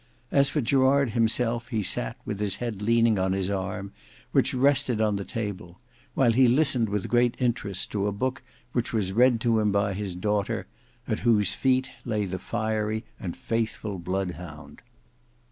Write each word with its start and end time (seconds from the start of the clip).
As 0.31 0.49
for 0.49 0.61
Gerard 0.61 1.11
himself 1.11 1.67
he 1.67 1.83
sat 1.83 2.17
with 2.25 2.39
his 2.39 2.55
head 2.55 2.81
leaning 2.81 3.19
on 3.19 3.33
his 3.33 3.51
arm, 3.51 3.91
which 4.31 4.51
rested 4.51 4.99
on 4.99 5.15
the 5.15 5.23
table, 5.23 5.79
while 6.15 6.31
he 6.31 6.47
listened 6.47 6.89
with 6.89 7.07
great 7.07 7.35
interest 7.37 7.91
to 7.91 8.07
a 8.07 8.11
book 8.11 8.41
which 8.71 8.93
was 8.93 9.11
read 9.13 9.39
to 9.41 9.59
him 9.59 9.71
by 9.71 9.93
his 9.93 10.15
daughter, 10.15 10.65
at 11.07 11.19
whose 11.19 11.53
feet 11.53 11.91
lay 12.03 12.25
the 12.25 12.39
fiery 12.39 13.03
and 13.19 13.37
faithful 13.37 13.99
bloodhound. 13.99 14.81